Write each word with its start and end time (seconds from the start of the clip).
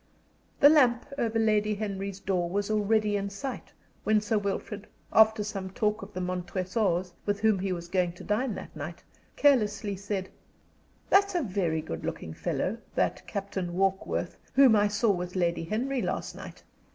The 0.59 0.69
lamp 0.69 1.05
over 1.19 1.37
Lady 1.37 1.75
Henry's 1.75 2.19
door 2.19 2.49
was 2.49 2.71
already 2.71 3.15
in 3.15 3.29
sight 3.29 3.71
when 4.03 4.19
Sir 4.19 4.35
Wilfrid, 4.39 4.87
after 5.13 5.43
some 5.43 5.69
talk 5.69 6.01
of 6.01 6.11
the 6.11 6.19
Montresors, 6.19 7.13
with 7.27 7.39
whom 7.39 7.59
he 7.59 7.71
was 7.71 7.87
going 7.87 8.13
to 8.13 8.23
dine 8.23 8.55
that 8.55 8.75
night, 8.75 9.03
carelessly 9.35 9.95
said: 9.95 10.27
"That's 11.11 11.35
a 11.35 11.43
very 11.43 11.83
good 11.83 12.03
looking 12.03 12.33
fellow, 12.33 12.79
that 12.95 13.27
Captain 13.27 13.75
Warkworth, 13.75 14.37
whom 14.55 14.75
I 14.75 14.87
saw 14.87 15.11
with 15.11 15.35
Lady 15.35 15.65
Henry 15.65 16.01
last 16.01 16.35
night." 16.35 16.63